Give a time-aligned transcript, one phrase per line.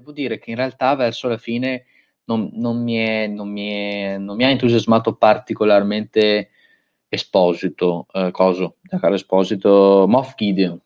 [0.00, 1.84] devo dire che in realtà verso la fine
[2.24, 6.50] non, non, mi, è, non, mi, è, non mi, ha entusiasmato particolarmente
[7.08, 10.80] Esposito, eh, coso, Giancarlo Esposito, Moff Gideon.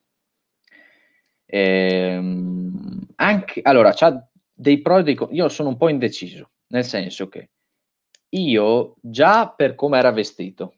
[1.47, 5.37] Ehm, anche, allora, c'ha dei pro e dei contro.
[5.37, 7.51] Io sono un po' indeciso, nel senso che
[8.31, 10.77] io già per come era vestito,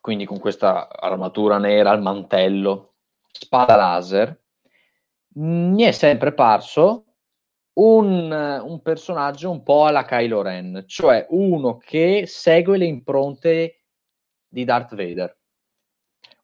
[0.00, 2.94] quindi con questa armatura nera al mantello,
[3.32, 4.39] spada laser,
[5.34, 7.04] mi è sempre parso
[7.74, 13.82] un, un, personaggio un po' alla Kylo Ren, cioè uno che segue le impronte
[14.48, 15.36] di Darth Vader.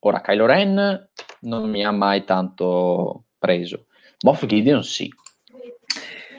[0.00, 1.10] Ora, Kylo Ren
[1.40, 3.86] non mi ha mai tanto preso,
[4.24, 5.10] Moff Gideon sì.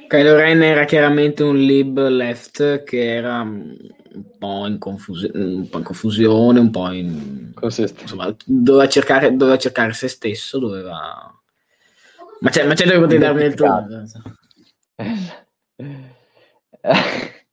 [0.07, 5.79] Kylo Ren era chiaramente un lib left che era un po' in, confus- un po
[5.79, 7.53] in confusione, un po' in...
[7.61, 11.31] Insomma, doveva cercare, doveva cercare se stesso, doveva...
[12.39, 13.85] Ma c'è, ma c'è dove potevi darmi il tuo...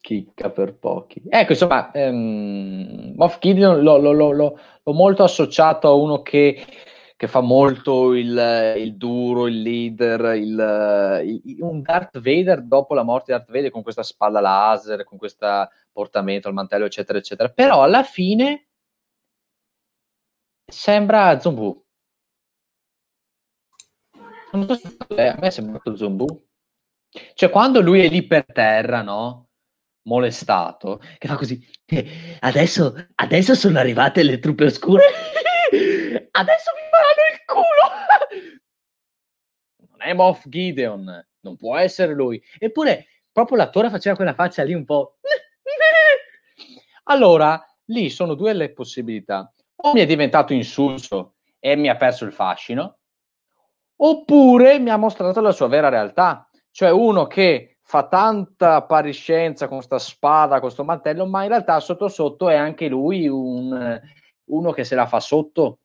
[0.00, 1.22] Chicca per pochi.
[1.28, 6.64] Ecco, insomma, um, Moff Gideon l'ho, l'ho, l'ho, l'ho, molto associato a uno che,
[7.16, 13.04] che fa molto il, il, duro, il leader, il, il, un Darth Vader dopo la
[13.04, 17.48] morte di Darth Vader con questa spalla laser, con questo portamento, il mantello, eccetera, eccetera.
[17.48, 18.71] Però alla fine
[20.72, 21.84] sembra Zombu.
[25.08, 26.48] Eh, a me è sembrato Zombu.
[27.34, 29.48] Cioè, quando lui è lì per terra, no?
[30.04, 31.64] Molestato, che fa così.
[31.84, 35.04] Eh, adesso, adesso sono arrivate le truppe oscure.
[36.32, 37.86] adesso mi faranno il culo.
[39.90, 42.42] non è Moff Gideon, non può essere lui.
[42.58, 45.18] Eppure, proprio l'attore faceva quella faccia lì un po'.
[47.04, 49.52] allora, lì sono due le possibilità.
[49.84, 52.98] O mi è diventato insulso e mi ha perso il fascino,
[53.96, 59.78] oppure mi ha mostrato la sua vera realtà, cioè uno che fa tanta appariscenza con
[59.78, 64.00] questa spada, con questo mantello, ma in realtà sotto sotto è anche lui un,
[64.44, 65.80] uno che se la fa sotto.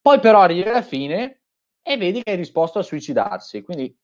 [0.00, 1.42] Poi però arrivi alla fine
[1.82, 3.96] e vedi che hai risposto a suicidarsi, quindi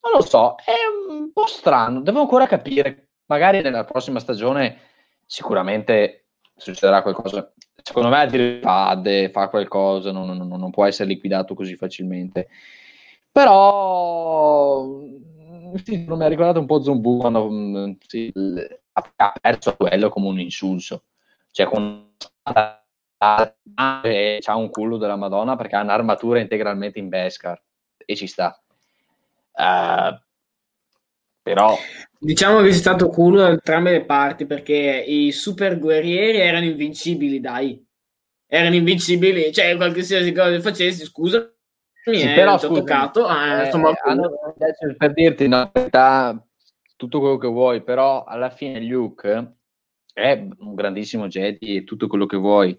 [0.00, 0.74] non lo so, è
[1.10, 4.80] un po' strano, devo ancora capire, magari nella prossima stagione
[5.26, 6.25] sicuramente
[6.56, 7.52] succederà qualcosa
[7.86, 12.48] secondo me dire fade, fa qualcosa, non, non, non, può essere liquidato così facilmente.
[13.30, 14.84] Però
[15.84, 18.32] sì, non mi ha ricordato un po' Zombu quando mm, sì,
[18.92, 21.04] ha perso quello come un insulso.
[21.52, 22.10] Cioè, con
[23.18, 27.62] c'ha un culo della Madonna perché ha un'armatura integralmente in Beskar
[28.04, 28.60] e ci sta.
[29.52, 30.18] Uh,
[31.46, 31.78] però
[32.18, 37.40] Diciamo che c'è stato culo da entrambe le parti perché i super guerrieri erano invincibili,
[37.40, 37.80] dai.
[38.48, 41.48] Erano invincibili, cioè qualsiasi cosa facessi, scusa,
[42.06, 43.26] mi sì, però, scusami, toccato.
[43.26, 44.54] Ah, eh, insomma, hanno,
[44.96, 46.42] per dirti, no, realtà,
[46.96, 49.56] tutto quello che vuoi, però alla fine Luke
[50.12, 52.76] è un grandissimo Jedi e tutto quello che vuoi,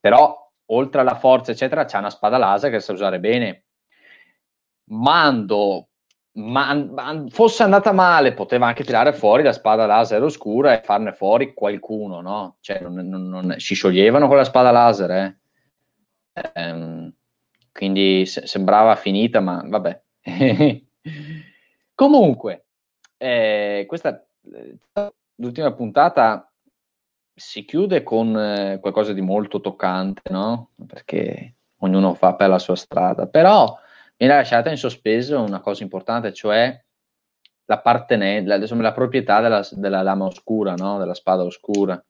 [0.00, 3.66] però oltre alla forza, eccetera, c'è una spada laser che sa usare bene.
[4.86, 5.88] Mando
[6.34, 11.52] ma, fosse andata male, poteva anche tirare fuori la spada laser oscura e farne fuori
[11.52, 12.56] qualcuno, no?
[12.60, 15.36] Cioè, non, non, non, si scioglievano con la spada laser, eh?
[16.54, 17.12] Ehm,
[17.72, 20.02] quindi se, sembrava finita, ma vabbè.
[21.94, 22.64] Comunque,
[23.18, 24.24] eh, questa
[25.36, 26.50] l'ultima puntata
[27.34, 30.70] si chiude con eh, qualcosa di molto toccante, no?
[30.86, 33.76] Perché ognuno fa per la sua strada, però
[34.16, 36.80] viene lasciata in sospeso una cosa importante, cioè
[37.64, 40.98] l'appartenenza, la, la proprietà della, della lama oscura, no?
[40.98, 42.02] della spada oscura,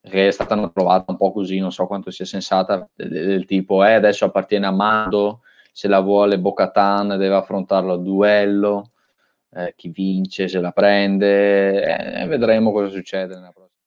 [0.00, 3.84] che è stata trovata un po' così, non so quanto sia sensata, del, del tipo,
[3.84, 8.92] eh, adesso appartiene a Mando, se la vuole Bocatan deve affrontarlo a duello,
[9.50, 13.77] eh, chi vince se la prende, eh, vedremo cosa succede nella prossima.